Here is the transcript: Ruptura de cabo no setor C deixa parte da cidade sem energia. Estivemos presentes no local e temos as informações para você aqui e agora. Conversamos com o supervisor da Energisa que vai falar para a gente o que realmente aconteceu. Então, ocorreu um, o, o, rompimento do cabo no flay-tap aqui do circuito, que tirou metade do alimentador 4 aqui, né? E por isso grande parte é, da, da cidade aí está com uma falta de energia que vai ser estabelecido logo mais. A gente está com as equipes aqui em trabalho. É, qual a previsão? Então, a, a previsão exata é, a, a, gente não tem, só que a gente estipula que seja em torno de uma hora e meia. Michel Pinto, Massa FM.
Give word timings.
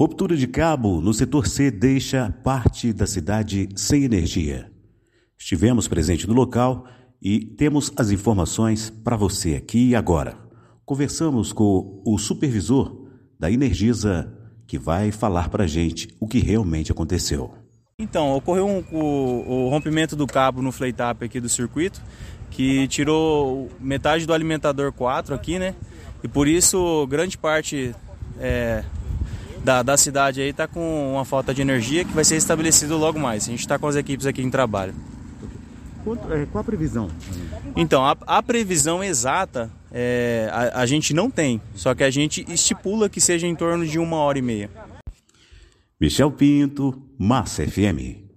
Ruptura 0.00 0.34
de 0.34 0.46
cabo 0.46 0.98
no 0.98 1.12
setor 1.12 1.46
C 1.46 1.70
deixa 1.70 2.34
parte 2.42 2.90
da 2.90 3.06
cidade 3.06 3.68
sem 3.76 4.02
energia. 4.02 4.72
Estivemos 5.38 5.86
presentes 5.86 6.24
no 6.24 6.32
local 6.32 6.86
e 7.20 7.40
temos 7.40 7.92
as 7.98 8.10
informações 8.10 8.88
para 8.88 9.14
você 9.14 9.56
aqui 9.56 9.90
e 9.90 9.94
agora. 9.94 10.38
Conversamos 10.86 11.52
com 11.52 12.02
o 12.02 12.16
supervisor 12.16 13.10
da 13.38 13.52
Energisa 13.52 14.34
que 14.66 14.78
vai 14.78 15.12
falar 15.12 15.50
para 15.50 15.64
a 15.64 15.66
gente 15.66 16.08
o 16.18 16.26
que 16.26 16.38
realmente 16.38 16.90
aconteceu. 16.90 17.52
Então, 17.98 18.34
ocorreu 18.34 18.66
um, 18.66 18.82
o, 18.90 19.66
o, 19.66 19.68
rompimento 19.68 20.16
do 20.16 20.26
cabo 20.26 20.62
no 20.62 20.72
flay-tap 20.72 21.22
aqui 21.22 21.38
do 21.38 21.48
circuito, 21.50 22.00
que 22.50 22.88
tirou 22.88 23.68
metade 23.78 24.24
do 24.24 24.32
alimentador 24.32 24.94
4 24.94 25.34
aqui, 25.34 25.58
né? 25.58 25.74
E 26.24 26.28
por 26.28 26.48
isso 26.48 27.06
grande 27.06 27.36
parte 27.36 27.94
é, 28.38 28.82
da, 29.64 29.82
da 29.82 29.96
cidade 29.96 30.40
aí 30.40 30.50
está 30.50 30.66
com 30.66 31.12
uma 31.12 31.24
falta 31.24 31.52
de 31.54 31.60
energia 31.60 32.04
que 32.04 32.12
vai 32.12 32.24
ser 32.24 32.36
estabelecido 32.36 32.96
logo 32.96 33.18
mais. 33.18 33.44
A 33.44 33.50
gente 33.50 33.60
está 33.60 33.78
com 33.78 33.86
as 33.86 33.96
equipes 33.96 34.26
aqui 34.26 34.42
em 34.42 34.50
trabalho. 34.50 34.94
É, 36.30 36.46
qual 36.46 36.62
a 36.62 36.64
previsão? 36.64 37.10
Então, 37.76 38.04
a, 38.04 38.16
a 38.26 38.42
previsão 38.42 39.04
exata 39.04 39.70
é, 39.92 40.48
a, 40.50 40.80
a, 40.80 40.86
gente 40.86 41.12
não 41.12 41.30
tem, 41.30 41.60
só 41.74 41.94
que 41.94 42.02
a 42.02 42.10
gente 42.10 42.44
estipula 42.48 43.08
que 43.08 43.20
seja 43.20 43.46
em 43.46 43.54
torno 43.54 43.86
de 43.86 43.98
uma 43.98 44.16
hora 44.16 44.38
e 44.38 44.42
meia. 44.42 44.70
Michel 46.00 46.30
Pinto, 46.30 47.02
Massa 47.18 47.66
FM. 47.66 48.29